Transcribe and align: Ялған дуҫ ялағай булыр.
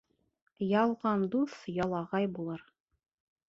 Ялған 0.69 1.27
дуҫ 1.35 1.59
ялағай 1.75 2.29
булыр. 2.39 2.67